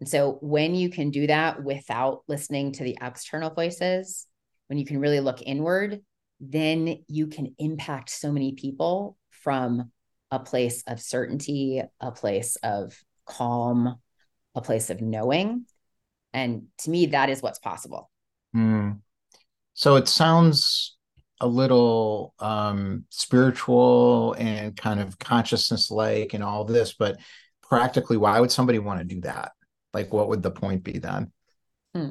And 0.00 0.08
so 0.10 0.36
when 0.42 0.74
you 0.74 0.90
can 0.90 1.08
do 1.08 1.26
that 1.28 1.64
without 1.64 2.24
listening 2.28 2.72
to 2.72 2.84
the 2.84 2.98
external 3.00 3.48
voices, 3.48 4.26
when 4.72 4.78
you 4.78 4.86
can 4.86 5.00
really 5.00 5.20
look 5.20 5.42
inward, 5.42 6.00
then 6.40 7.04
you 7.06 7.26
can 7.26 7.54
impact 7.58 8.08
so 8.08 8.32
many 8.32 8.52
people 8.52 9.18
from 9.28 9.90
a 10.30 10.38
place 10.38 10.82
of 10.86 10.98
certainty, 10.98 11.82
a 12.00 12.10
place 12.10 12.56
of 12.62 12.98
calm, 13.26 13.96
a 14.54 14.62
place 14.62 14.88
of 14.88 15.02
knowing. 15.02 15.66
And 16.32 16.68
to 16.78 16.90
me, 16.90 17.04
that 17.04 17.28
is 17.28 17.42
what's 17.42 17.58
possible. 17.58 18.10
Mm. 18.56 19.00
So 19.74 19.96
it 19.96 20.08
sounds 20.08 20.96
a 21.38 21.46
little 21.46 22.32
um, 22.38 23.04
spiritual 23.10 24.34
and 24.38 24.74
kind 24.74 25.00
of 25.00 25.18
consciousness 25.18 25.90
like 25.90 26.32
and 26.32 26.42
all 26.42 26.64
this, 26.64 26.94
but 26.94 27.18
practically, 27.62 28.16
why 28.16 28.40
would 28.40 28.50
somebody 28.50 28.78
want 28.78 29.00
to 29.00 29.04
do 29.04 29.20
that? 29.20 29.52
Like, 29.92 30.14
what 30.14 30.30
would 30.30 30.42
the 30.42 30.50
point 30.50 30.82
be 30.82 30.96
then? 30.98 31.30
Hmm. 31.94 32.08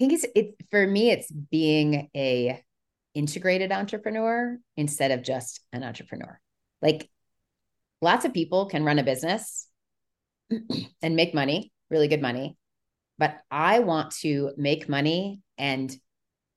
I 0.00 0.02
think 0.02 0.12
it's 0.14 0.26
it 0.34 0.54
for 0.70 0.86
me. 0.86 1.10
It's 1.10 1.30
being 1.30 2.08
a 2.16 2.62
integrated 3.14 3.70
entrepreneur 3.70 4.58
instead 4.76 5.10
of 5.10 5.22
just 5.22 5.60
an 5.74 5.84
entrepreneur. 5.84 6.40
Like, 6.80 7.10
lots 8.00 8.24
of 8.24 8.32
people 8.32 8.66
can 8.66 8.82
run 8.84 8.98
a 8.98 9.02
business 9.02 9.68
and 11.02 11.16
make 11.16 11.34
money, 11.34 11.70
really 11.90 12.08
good 12.08 12.22
money, 12.22 12.56
but 13.18 13.36
I 13.50 13.80
want 13.80 14.12
to 14.22 14.52
make 14.56 14.88
money 14.88 15.42
and 15.58 15.94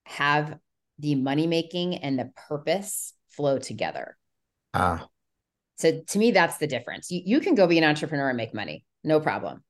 have 0.06 0.58
the 1.00 1.16
money 1.16 1.46
making 1.46 1.96
and 1.96 2.18
the 2.18 2.32
purpose 2.48 3.14
flow 3.30 3.60
together. 3.60 4.16
Ah. 4.74 5.08
So 5.76 6.02
to 6.02 6.18
me, 6.18 6.32
that's 6.32 6.60
the 6.60 6.68
difference. 6.68 7.12
You, 7.12 7.22
you 7.26 7.40
can 7.42 7.56
go 7.56 7.68
be 7.68 7.78
an 7.78 7.84
entrepreneur 7.84 8.30
and 8.30 8.38
make 8.38 8.54
money, 8.54 8.86
no 9.04 9.20
problem. 9.20 9.66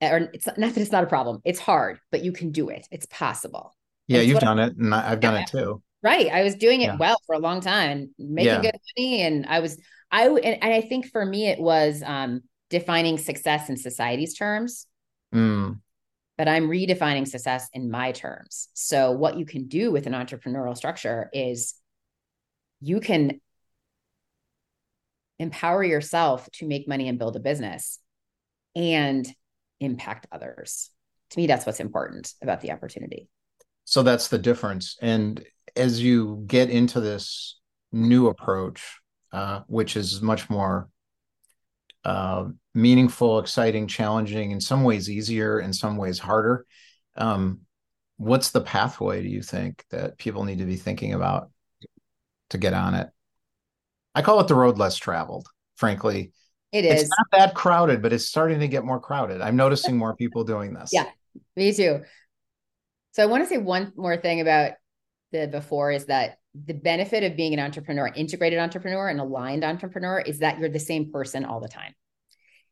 Or 0.00 0.30
it's 0.32 0.46
not 0.46 0.56
that 0.56 0.78
it's 0.78 0.92
not 0.92 1.04
a 1.04 1.06
problem. 1.06 1.40
It's 1.44 1.60
hard, 1.60 1.98
but 2.10 2.24
you 2.24 2.32
can 2.32 2.52
do 2.52 2.68
it. 2.70 2.86
It's 2.90 3.06
possible. 3.06 3.74
Yeah, 4.08 4.22
you've 4.22 4.40
done 4.40 4.58
I, 4.58 4.66
it, 4.66 4.76
and 4.76 4.94
I've 4.94 5.20
done 5.20 5.34
yeah, 5.34 5.42
it 5.42 5.46
too. 5.48 5.82
Right. 6.02 6.28
I 6.32 6.42
was 6.42 6.54
doing 6.54 6.80
it 6.80 6.86
yeah. 6.86 6.96
well 6.96 7.18
for 7.26 7.34
a 7.34 7.38
long 7.38 7.60
time, 7.60 8.14
making 8.18 8.46
yeah. 8.46 8.62
good 8.62 8.76
money, 8.96 9.22
and 9.22 9.46
I 9.46 9.60
was 9.60 9.78
I 10.10 10.26
and, 10.26 10.38
and 10.62 10.74
I 10.74 10.80
think 10.80 11.06
for 11.06 11.24
me 11.24 11.46
it 11.46 11.60
was 11.60 12.02
um 12.04 12.42
defining 12.70 13.18
success 13.18 13.68
in 13.68 13.76
society's 13.76 14.34
terms. 14.34 14.86
Mm. 15.34 15.80
But 16.38 16.48
I'm 16.48 16.68
redefining 16.68 17.28
success 17.28 17.68
in 17.74 17.90
my 17.90 18.12
terms. 18.12 18.68
So, 18.72 19.12
what 19.12 19.36
you 19.36 19.44
can 19.44 19.68
do 19.68 19.92
with 19.92 20.06
an 20.06 20.14
entrepreneurial 20.14 20.76
structure 20.76 21.28
is 21.34 21.74
you 22.80 23.00
can 23.00 23.40
empower 25.38 25.84
yourself 25.84 26.48
to 26.52 26.66
make 26.66 26.88
money 26.88 27.08
and 27.08 27.18
build 27.18 27.36
a 27.36 27.40
business 27.40 27.98
and 28.74 29.26
impact 29.80 30.26
others. 30.30 30.90
To 31.30 31.38
me, 31.38 31.46
that's 31.46 31.66
what's 31.66 31.80
important 31.80 32.32
about 32.42 32.60
the 32.60 32.72
opportunity. 32.72 33.28
So, 33.84 34.02
that's 34.02 34.28
the 34.28 34.38
difference. 34.38 34.96
And 35.00 35.44
as 35.76 36.02
you 36.02 36.44
get 36.46 36.70
into 36.70 37.00
this 37.00 37.58
new 37.92 38.28
approach, 38.28 39.00
uh, 39.32 39.60
which 39.66 39.96
is 39.96 40.22
much 40.22 40.50
more 40.50 40.88
uh, 42.04 42.46
meaningful, 42.74 43.38
exciting, 43.38 43.86
challenging, 43.86 44.50
in 44.52 44.60
some 44.60 44.84
ways 44.84 45.10
easier, 45.10 45.60
in 45.60 45.72
some 45.72 45.96
ways 45.96 46.18
harder. 46.18 46.66
Um, 47.16 47.60
what's 48.16 48.50
the 48.50 48.60
pathway 48.60 49.22
do 49.22 49.28
you 49.28 49.42
think 49.42 49.84
that 49.90 50.18
people 50.18 50.44
need 50.44 50.58
to 50.58 50.66
be 50.66 50.76
thinking 50.76 51.14
about 51.14 51.50
to 52.50 52.58
get 52.58 52.74
on 52.74 52.94
it? 52.94 53.08
I 54.14 54.22
call 54.22 54.40
it 54.40 54.48
the 54.48 54.54
road 54.54 54.78
less 54.78 54.96
traveled, 54.96 55.46
frankly. 55.76 56.32
It 56.72 56.84
is. 56.84 57.02
It's 57.02 57.10
not 57.10 57.26
that 57.32 57.54
crowded, 57.54 58.00
but 58.00 58.12
it's 58.12 58.26
starting 58.26 58.60
to 58.60 58.68
get 58.68 58.84
more 58.84 59.00
crowded. 59.00 59.40
I'm 59.40 59.56
noticing 59.56 59.96
more 59.96 60.14
people 60.14 60.44
doing 60.44 60.72
this. 60.72 60.90
Yeah, 60.92 61.06
me 61.56 61.72
too. 61.72 62.02
So 63.12 63.22
I 63.22 63.26
want 63.26 63.42
to 63.42 63.48
say 63.48 63.58
one 63.58 63.92
more 63.96 64.16
thing 64.16 64.40
about 64.40 64.72
the 65.32 65.48
before 65.48 65.90
is 65.90 66.06
that 66.06 66.38
the 66.54 66.74
benefit 66.74 67.24
of 67.24 67.36
being 67.36 67.54
an 67.54 67.60
entrepreneur, 67.60 68.08
integrated 68.14 68.58
entrepreneur, 68.58 69.08
and 69.08 69.20
aligned 69.20 69.64
entrepreneur 69.64 70.20
is 70.20 70.40
that 70.40 70.58
you're 70.58 70.68
the 70.68 70.78
same 70.80 71.10
person 71.10 71.44
all 71.44 71.60
the 71.60 71.68
time. 71.68 71.94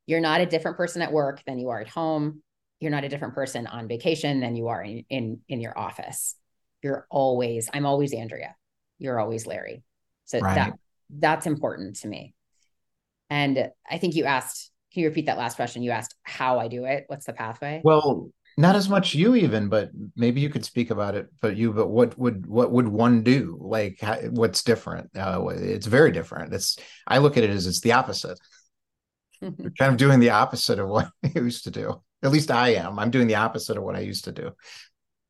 You're 0.07 0.21
not 0.21 0.40
a 0.40 0.47
different 0.47 0.76
person 0.76 1.02
at 1.02 1.12
work 1.12 1.43
than 1.47 1.59
you 1.59 1.69
are 1.69 1.81
at 1.81 1.88
home. 1.88 2.43
You're 2.81 2.90
not 2.93 3.05
a 3.05 3.09
different 3.09 3.35
person 3.35 3.67
on 3.67 3.88
vacation 3.88 4.40
than 4.40 4.55
you 4.55 4.69
are 4.69 4.83
in 4.83 5.05
in, 5.09 5.40
in 5.49 5.61
your 5.61 5.76
office. 5.76 6.37
You're 6.83 7.07
always, 7.11 7.69
I'm 7.75 7.85
always 7.85 8.12
Andrea. 8.12 8.55
You're 8.99 9.19
always 9.19 9.47
Larry. 9.47 9.83
So 10.25 10.38
right. 10.38 10.55
that 10.55 10.73
that's 11.11 11.47
important 11.47 11.97
to 11.97 12.09
me. 12.09 12.35
And 13.30 13.70
I 13.88 13.99
think 13.99 14.14
you 14.14 14.25
asked, 14.25 14.70
can 14.92 15.02
you 15.02 15.08
repeat 15.08 15.26
that 15.26 15.38
last 15.38 15.56
question? 15.56 15.82
You 15.82 15.90
asked 15.90 16.14
how 16.23 16.58
I 16.58 16.68
do 16.68 16.85
it. 16.85 17.04
What's 17.08 17.26
the 17.26 17.32
pathway? 17.32 17.82
Well, 17.85 18.30
not 18.56 18.75
as 18.75 18.88
much 18.88 19.14
you 19.14 19.37
even 19.37 19.68
but 19.68 19.90
maybe 20.16 20.40
you 20.40 20.50
could 20.50 20.64
speak 20.64 20.90
about 20.90 21.14
it 21.14 21.28
but 21.40 21.56
you 21.56 21.73
but 21.73 21.87
what 21.87 22.18
would 22.18 22.44
what 22.47 22.73
would 22.73 22.88
one 22.88 23.23
do? 23.23 23.56
Like 23.61 23.99
how, 24.00 24.16
what's 24.30 24.64
different? 24.64 25.11
Uh, 25.16 25.47
it's 25.49 25.87
very 25.87 26.11
different. 26.11 26.52
It's 26.52 26.76
i 27.06 27.18
look 27.18 27.37
at 27.37 27.44
it 27.44 27.50
as 27.50 27.66
it's 27.66 27.80
the 27.80 27.92
opposite. 27.92 28.38
Kind 29.40 29.73
of 29.80 29.97
doing 29.97 30.18
the 30.18 30.30
opposite 30.30 30.80
of 30.80 30.88
what 30.88 31.08
i 31.25 31.30
used 31.37 31.64
to 31.64 31.70
do. 31.70 32.02
At 32.23 32.32
least 32.32 32.50
i 32.50 32.70
am. 32.70 32.99
I'm 32.99 33.12
doing 33.12 33.28
the 33.28 33.37
opposite 33.37 33.76
of 33.76 33.85
what 33.85 33.94
i 33.94 34.00
used 34.00 34.25
to 34.25 34.32
do. 34.32 34.50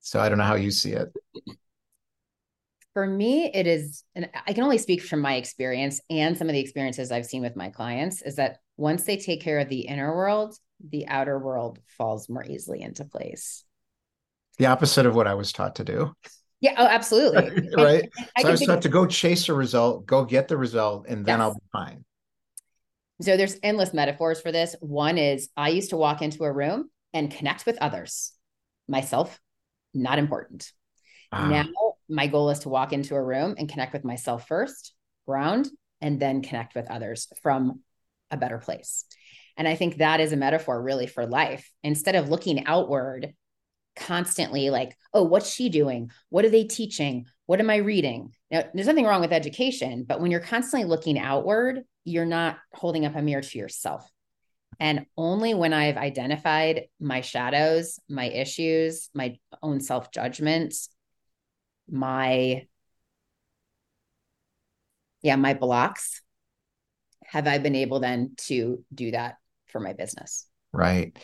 So 0.00 0.20
i 0.20 0.28
don't 0.28 0.38
know 0.38 0.44
how 0.44 0.54
you 0.54 0.70
see 0.70 0.92
it 0.92 1.08
for 2.98 3.06
me 3.06 3.48
it 3.54 3.68
is 3.68 4.02
and 4.16 4.28
i 4.46 4.52
can 4.52 4.64
only 4.64 4.78
speak 4.78 5.00
from 5.00 5.20
my 5.20 5.36
experience 5.36 6.00
and 6.10 6.36
some 6.36 6.48
of 6.48 6.52
the 6.52 6.60
experiences 6.60 7.12
i've 7.12 7.26
seen 7.26 7.42
with 7.42 7.54
my 7.54 7.68
clients 7.68 8.22
is 8.22 8.34
that 8.34 8.58
once 8.76 9.04
they 9.04 9.16
take 9.16 9.40
care 9.40 9.60
of 9.60 9.68
the 9.68 9.82
inner 9.82 10.14
world 10.16 10.58
the 10.86 11.06
outer 11.08 11.38
world 11.38 11.78
falls 11.86 12.28
more 12.28 12.44
easily 12.44 12.82
into 12.82 13.04
place. 13.04 13.64
The 14.58 14.66
opposite 14.66 15.06
of 15.06 15.14
what 15.14 15.26
I 15.26 15.34
was 15.34 15.52
taught 15.52 15.76
to 15.76 15.84
do. 15.84 16.12
Yeah, 16.60 16.74
oh, 16.76 16.86
absolutely. 16.86 17.68
right. 17.76 18.02
And, 18.02 18.12
and 18.16 18.28
I, 18.36 18.42
so 18.42 18.48
I 18.48 18.50
was 18.50 18.60
taught 18.60 18.82
to 18.82 18.88
go 18.88 19.06
chase 19.06 19.48
a 19.48 19.54
result, 19.54 20.06
go 20.06 20.24
get 20.24 20.48
the 20.48 20.56
result, 20.56 21.06
and 21.08 21.24
then 21.24 21.38
yes. 21.38 21.42
I'll 21.42 21.54
be 21.54 21.60
fine. 21.72 22.04
So 23.20 23.36
there's 23.36 23.58
endless 23.62 23.92
metaphors 23.92 24.40
for 24.40 24.52
this. 24.52 24.76
One 24.80 25.18
is 25.18 25.48
I 25.56 25.70
used 25.70 25.90
to 25.90 25.96
walk 25.96 26.22
into 26.22 26.44
a 26.44 26.52
room 26.52 26.90
and 27.12 27.30
connect 27.30 27.66
with 27.66 27.78
others. 27.80 28.32
Myself, 28.88 29.40
not 29.94 30.18
important. 30.18 30.72
Ah. 31.30 31.48
Now 31.48 31.66
my 32.08 32.26
goal 32.26 32.50
is 32.50 32.60
to 32.60 32.68
walk 32.68 32.92
into 32.92 33.14
a 33.14 33.22
room 33.22 33.54
and 33.58 33.68
connect 33.68 33.92
with 33.92 34.04
myself 34.04 34.48
first, 34.48 34.94
ground, 35.26 35.68
and 36.00 36.20
then 36.20 36.42
connect 36.42 36.74
with 36.74 36.90
others 36.90 37.28
from 37.42 37.80
a 38.30 38.36
better 38.36 38.58
place. 38.58 39.04
And 39.56 39.66
I 39.66 39.74
think 39.74 39.96
that 39.96 40.20
is 40.20 40.32
a 40.32 40.36
metaphor 40.36 40.80
really 40.80 41.06
for 41.06 41.26
life. 41.26 41.70
Instead 41.82 42.14
of 42.14 42.28
looking 42.28 42.66
outward 42.66 43.34
constantly, 43.96 44.70
like, 44.70 44.96
oh, 45.12 45.24
what's 45.24 45.52
she 45.52 45.68
doing? 45.68 46.10
What 46.28 46.44
are 46.44 46.50
they 46.50 46.64
teaching? 46.64 47.26
What 47.46 47.60
am 47.60 47.68
I 47.68 47.76
reading? 47.76 48.32
Now, 48.50 48.64
there's 48.72 48.86
nothing 48.86 49.04
wrong 49.04 49.20
with 49.20 49.32
education, 49.32 50.04
but 50.06 50.20
when 50.20 50.30
you're 50.30 50.40
constantly 50.40 50.88
looking 50.88 51.18
outward, 51.18 51.82
you're 52.04 52.24
not 52.24 52.58
holding 52.72 53.04
up 53.04 53.16
a 53.16 53.22
mirror 53.22 53.42
to 53.42 53.58
yourself. 53.58 54.08
And 54.80 55.06
only 55.16 55.54
when 55.54 55.72
I've 55.72 55.96
identified 55.96 56.84
my 57.00 57.20
shadows, 57.20 57.98
my 58.08 58.26
issues, 58.26 59.10
my 59.12 59.38
own 59.60 59.80
self 59.80 60.12
judgment, 60.12 60.74
my, 61.90 62.66
yeah, 65.22 65.36
my 65.36 65.54
blocks, 65.54 66.22
have 67.24 67.46
I 67.46 67.58
been 67.58 67.74
able 67.74 68.00
then 68.00 68.32
to 68.46 68.84
do 68.94 69.10
that 69.10 69.36
for 69.66 69.80
my 69.80 69.92
business. 69.92 70.46
Right. 70.72 71.18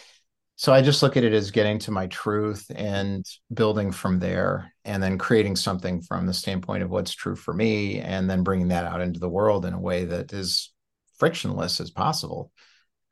So 0.56 0.72
I 0.72 0.82
just 0.82 1.02
look 1.02 1.16
at 1.16 1.24
it 1.24 1.32
as 1.32 1.50
getting 1.50 1.80
to 1.80 1.90
my 1.90 2.06
truth 2.06 2.70
and 2.74 3.26
building 3.52 3.90
from 3.90 4.20
there 4.20 4.72
and 4.84 5.02
then 5.02 5.18
creating 5.18 5.56
something 5.56 6.00
from 6.00 6.26
the 6.26 6.34
standpoint 6.34 6.84
of 6.84 6.90
what's 6.90 7.12
true 7.12 7.34
for 7.34 7.52
me 7.52 7.98
and 7.98 8.30
then 8.30 8.44
bringing 8.44 8.68
that 8.68 8.84
out 8.84 9.00
into 9.00 9.18
the 9.18 9.28
world 9.28 9.64
in 9.64 9.74
a 9.74 9.80
way 9.80 10.04
that 10.04 10.32
is 10.32 10.72
frictionless 11.18 11.80
as 11.80 11.90
possible 11.90 12.52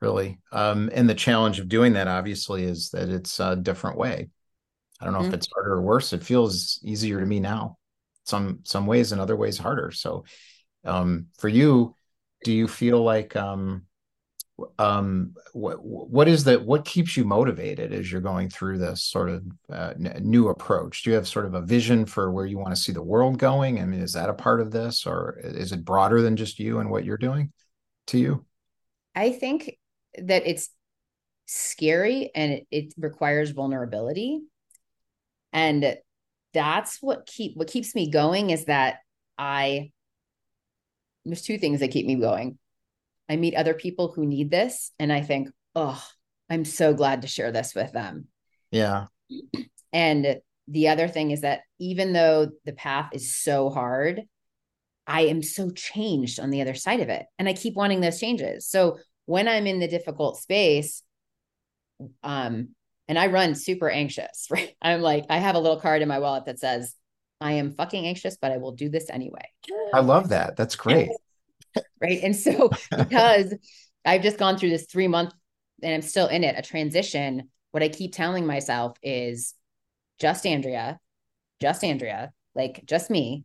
really 0.01 0.39
um, 0.53 0.91
and 0.93 1.09
the 1.09 1.15
challenge 1.15 1.59
of 1.59 1.69
doing 1.69 1.95
that 1.95 2.09
obviously 2.09 2.65
is 2.65 2.91
that 2.91 3.09
it's 3.09 3.39
a 3.41 3.57
different 3.57 3.97
way 3.97 4.29
i 5.03 5.05
don't 5.05 5.13
know 5.13 5.21
mm-hmm. 5.21 5.29
if 5.29 5.35
it's 5.35 5.49
harder 5.53 5.75
or 5.75 5.83
worse 5.83 6.13
it 6.13 6.23
feels 6.23 6.81
easier 6.83 7.21
to 7.21 7.27
me 7.27 7.41
now 7.41 7.77
some 8.25 8.61
some 8.63 8.87
ways 8.87 9.13
and 9.13 9.21
other 9.21 9.37
ways 9.37 9.59
harder 9.59 9.91
so 9.91 10.25
um, 10.85 11.27
for 11.39 11.49
you 11.49 11.95
do 12.45 12.53
you 12.53 12.67
feel 12.67 13.03
like 13.03 13.37
um, 13.37 13.83
um, 14.79 15.35
what 15.53 15.83
what 15.83 16.29
is 16.29 16.45
that? 16.45 16.65
What 16.65 16.85
keeps 16.85 17.17
you 17.17 17.25
motivated 17.25 17.93
as 17.93 18.11
you're 18.11 18.21
going 18.21 18.49
through 18.49 18.79
this 18.79 19.03
sort 19.03 19.31
of 19.31 19.45
uh, 19.73 19.95
n- 19.95 20.21
new 20.23 20.49
approach? 20.49 21.03
Do 21.03 21.11
you 21.11 21.17
have 21.17 21.29
sort 21.29 21.47
of 21.47 21.55
a 21.55 21.63
vision 21.63 22.07
for 22.07 22.31
where 22.31 22.47
you 22.47 22.59
want 22.59 22.75
to 22.75 22.81
see 22.81 22.93
the 22.93 23.03
world 23.03 23.39
going? 23.39 23.81
I 23.81 23.85
mean, 23.85 24.01
is 24.01 24.13
that 24.13 24.29
a 24.29 24.35
part 24.35 24.61
of 24.61 24.71
this, 24.71 25.07
or 25.07 25.39
is 25.43 25.73
it 25.73 25.85
broader 25.85 26.21
than 26.21 26.37
just 26.37 26.59
you 26.59 26.81
and 26.81 26.91
what 26.91 27.05
you're 27.05 27.17
doing 27.17 27.53
to 28.09 28.19
you? 28.19 28.45
I 29.15 29.33
think 29.33 29.79
that 30.19 30.47
it's 30.47 30.71
scary 31.47 32.31
and 32.35 32.53
it, 32.53 32.67
it 32.71 32.95
requires 32.97 33.51
vulnerability, 33.51 34.43
and 35.53 35.97
that's 36.55 36.99
what 37.01 37.27
keep 37.27 37.57
what 37.57 37.69
keeps 37.69 37.95
me 37.95 38.11
going 38.11 38.51
is 38.51 38.67
that 38.67 38.99
I 39.39 39.91
there's 41.25 41.43
two 41.43 41.59
things 41.59 41.81
that 41.81 41.91
keep 41.91 42.07
me 42.07 42.17
going. 42.17 42.59
I 43.29 43.37
meet 43.37 43.55
other 43.55 43.75
people 43.75 44.13
who 44.13 44.27
need 44.27 44.51
this, 44.51 44.91
and 44.99 45.13
I 45.13 45.23
think, 45.23 45.49
oh, 45.75 46.03
I'm 46.51 46.65
so 46.65 46.93
glad 46.95 47.23
to 47.23 47.29
share 47.29 47.53
this 47.53 47.75
with 47.75 47.93
them. 47.93 48.27
Yeah. 48.71 49.07
And 49.93 50.41
the 50.69 50.89
other 50.89 51.09
thing 51.09 51.31
is 51.31 51.43
that 51.43 51.61
even 51.79 52.13
though 52.13 52.51
the 52.65 52.73
path 52.73 53.11
is 53.13 53.37
so 53.37 53.71
hard, 53.71 54.23
I 55.07 55.23
am 55.23 55.43
so 55.43 55.71
changed 55.71 56.41
on 56.41 56.51
the 56.51 56.61
other 56.61 56.75
side 56.75 57.01
of 57.01 57.09
it. 57.09 57.27
And 57.39 57.49
I 57.49 57.53
keep 57.53 57.75
wanting 57.75 58.01
those 58.01 58.21
changes. 58.21 58.67
So 58.67 58.99
when 59.27 59.49
I'm 59.49 59.67
in 59.67 59.81
the 59.81 59.89
difficult 59.89 60.41
space, 60.41 61.03
um, 62.23 62.71
and 63.12 63.19
I 63.19 63.26
run 63.26 63.54
super 63.54 63.90
anxious, 63.90 64.47
right? 64.50 64.75
I'm 64.81 65.02
like, 65.02 65.26
I 65.28 65.37
have 65.37 65.54
a 65.54 65.59
little 65.59 65.78
card 65.78 66.00
in 66.00 66.09
my 66.09 66.19
wallet 66.19 66.47
that 66.47 66.59
says, 66.59 66.95
I 67.42 67.52
am 67.52 67.73
fucking 67.73 68.07
anxious, 68.07 68.38
but 68.40 68.52
I 68.52 68.57
will 68.57 68.73
do 68.73 68.88
this 68.88 69.11
anyway. 69.11 69.50
I 69.92 70.00
love 70.00 70.31
that. 70.31 70.57
That's 70.57 70.76
great. 70.76 71.11
right. 72.00 72.21
And 72.23 72.35
so 72.35 72.71
because 72.97 73.52
I've 74.02 74.23
just 74.23 74.38
gone 74.38 74.57
through 74.57 74.71
this 74.71 74.87
three 74.87 75.09
month 75.09 75.35
and 75.83 75.92
I'm 75.92 76.00
still 76.00 76.26
in 76.26 76.42
it, 76.42 76.59
a 76.59 76.62
transition, 76.62 77.50
what 77.73 77.83
I 77.83 77.90
keep 77.90 78.14
telling 78.14 78.47
myself 78.47 78.97
is 79.02 79.52
just 80.19 80.47
Andrea, 80.47 80.99
just 81.61 81.85
Andrea, 81.85 82.33
like 82.54 82.83
just 82.87 83.11
me. 83.11 83.45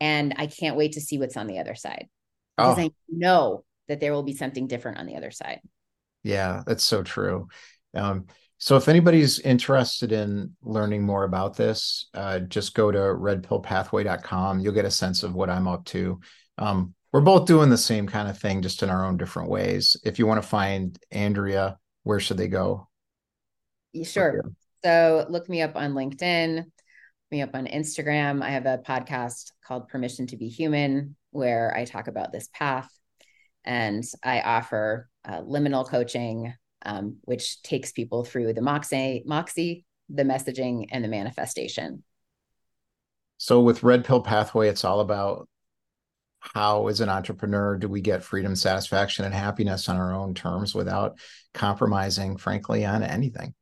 And 0.00 0.32
I 0.38 0.46
can't 0.46 0.76
wait 0.76 0.92
to 0.92 1.02
see 1.02 1.18
what's 1.18 1.36
on 1.36 1.48
the 1.48 1.58
other 1.58 1.74
side 1.74 2.08
because 2.56 2.78
oh. 2.78 2.82
I 2.82 2.90
know 3.10 3.64
that 3.88 4.00
there 4.00 4.14
will 4.14 4.22
be 4.22 4.36
something 4.36 4.68
different 4.68 4.96
on 4.96 5.04
the 5.04 5.16
other 5.16 5.32
side. 5.32 5.60
Yeah, 6.22 6.62
that's 6.66 6.84
so 6.84 7.02
true. 7.02 7.48
Um, 7.94 8.26
so 8.60 8.76
if 8.76 8.88
anybody's 8.88 9.38
interested 9.40 10.12
in 10.12 10.54
learning 10.62 11.02
more 11.02 11.24
about 11.24 11.56
this, 11.56 12.10
uh, 12.12 12.40
just 12.40 12.74
go 12.74 12.92
to 12.92 12.98
redpillpathway.com. 12.98 14.60
You'll 14.60 14.74
get 14.74 14.84
a 14.84 14.90
sense 14.90 15.22
of 15.22 15.34
what 15.34 15.48
I'm 15.48 15.66
up 15.66 15.86
to. 15.86 16.20
Um, 16.58 16.94
we're 17.10 17.22
both 17.22 17.46
doing 17.46 17.70
the 17.70 17.78
same 17.78 18.06
kind 18.06 18.28
of 18.28 18.38
thing, 18.38 18.60
just 18.60 18.82
in 18.82 18.90
our 18.90 19.06
own 19.06 19.16
different 19.16 19.48
ways. 19.48 19.96
If 20.04 20.18
you 20.18 20.26
want 20.26 20.42
to 20.42 20.48
find 20.48 20.98
Andrea, 21.10 21.78
where 22.02 22.20
should 22.20 22.36
they 22.36 22.48
go? 22.48 22.86
Sure. 24.04 24.42
So 24.84 25.26
look 25.30 25.48
me 25.48 25.62
up 25.62 25.74
on 25.74 25.94
LinkedIn, 25.94 26.56
look 26.56 26.66
me 27.30 27.40
up 27.40 27.54
on 27.54 27.66
Instagram. 27.66 28.42
I 28.42 28.50
have 28.50 28.66
a 28.66 28.82
podcast 28.86 29.52
called 29.64 29.88
Permission 29.88 30.26
to 30.28 30.36
Be 30.36 30.48
Human, 30.48 31.16
where 31.30 31.74
I 31.74 31.86
talk 31.86 32.08
about 32.08 32.30
this 32.30 32.50
path 32.52 32.90
and 33.64 34.04
I 34.22 34.42
offer 34.42 35.08
uh, 35.24 35.40
liminal 35.40 35.88
coaching, 35.88 36.52
um, 36.84 37.16
which 37.22 37.62
takes 37.62 37.92
people 37.92 38.24
through 38.24 38.52
the 38.52 38.62
moxie, 38.62 39.22
moxie, 39.26 39.84
the 40.08 40.24
messaging, 40.24 40.86
and 40.90 41.04
the 41.04 41.08
manifestation. 41.08 42.02
So 43.38 43.60
with 43.60 43.82
Red 43.82 44.04
Pill 44.04 44.20
Pathway, 44.20 44.68
it's 44.68 44.84
all 44.84 45.00
about 45.00 45.48
how, 46.40 46.88
as 46.88 47.00
an 47.00 47.08
entrepreneur, 47.08 47.76
do 47.76 47.88
we 47.88 48.00
get 48.00 48.22
freedom, 48.22 48.56
satisfaction, 48.56 49.24
and 49.24 49.34
happiness 49.34 49.88
on 49.88 49.96
our 49.96 50.14
own 50.14 50.34
terms 50.34 50.74
without 50.74 51.18
compromising, 51.54 52.36
frankly, 52.36 52.84
on 52.84 53.02
anything. 53.02 53.54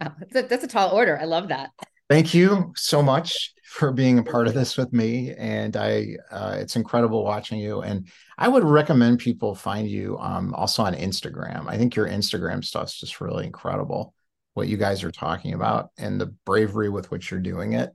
Wow, 0.00 0.14
that's 0.20 0.36
a, 0.36 0.42
that's 0.42 0.64
a 0.64 0.68
tall 0.68 0.90
order. 0.90 1.18
I 1.18 1.24
love 1.24 1.48
that. 1.48 1.70
Thank 2.08 2.32
you 2.32 2.72
so 2.74 3.02
much 3.02 3.52
for 3.64 3.92
being 3.92 4.18
a 4.18 4.22
part 4.22 4.48
of 4.48 4.54
this 4.54 4.78
with 4.78 4.92
me, 4.94 5.34
and 5.36 5.76
I 5.76 6.16
uh, 6.30 6.56
it's 6.58 6.74
incredible 6.74 7.22
watching 7.22 7.60
you. 7.60 7.82
And 7.82 8.08
I 8.38 8.48
would 8.48 8.64
recommend 8.64 9.18
people 9.18 9.54
find 9.54 9.86
you 9.86 10.18
um, 10.18 10.54
also 10.54 10.82
on 10.82 10.94
Instagram. 10.94 11.68
I 11.68 11.76
think 11.76 11.94
your 11.94 12.08
Instagram 12.08 12.64
stuff's 12.64 12.98
just 12.98 13.20
really 13.20 13.44
incredible. 13.44 14.14
What 14.54 14.68
you 14.68 14.78
guys 14.78 15.04
are 15.04 15.12
talking 15.12 15.52
about 15.52 15.90
and 15.98 16.18
the 16.18 16.34
bravery 16.46 16.88
with 16.88 17.10
which 17.10 17.30
you're 17.30 17.40
doing 17.40 17.74
it 17.74 17.90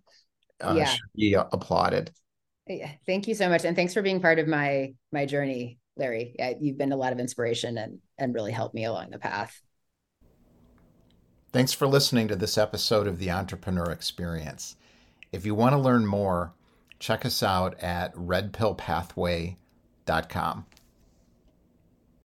uh, 0.62 0.76
yeah. 0.78 0.86
should 0.86 1.02
be 1.16 1.34
applauded. 1.34 2.12
Yeah, 2.68 2.92
thank 3.06 3.28
you 3.28 3.34
so 3.34 3.50
much, 3.50 3.66
and 3.66 3.76
thanks 3.76 3.96
for 3.96 4.04
being 4.04 4.22
part 4.22 4.38
of 4.38 4.48
my 4.48 4.94
my 5.12 5.26
journey, 5.26 5.80
Larry. 5.98 6.36
Yeah, 6.38 6.54
you've 6.62 6.78
been 6.78 6.92
a 6.92 6.98
lot 6.98 7.14
of 7.14 7.20
inspiration 7.20 7.80
and 7.80 7.98
and 8.20 8.36
really 8.36 8.52
helped 8.52 8.76
me 8.76 8.86
along 8.86 9.10
the 9.10 9.20
path. 9.20 9.60
Thanks 11.54 11.72
for 11.72 11.86
listening 11.86 12.28
to 12.30 12.36
this 12.36 12.58
episode 12.58 13.06
of 13.06 13.20
the 13.20 13.30
Entrepreneur 13.30 13.92
Experience. 13.92 14.76
If 15.32 15.46
you 15.46 15.54
want 15.54 15.74
to 15.74 15.78
learn 15.78 16.08
more, 16.08 16.52
check 16.98 17.28
us 17.28 17.44
out 17.44 17.80
at 17.80 18.12
redpillpathway.com. 18.16 20.66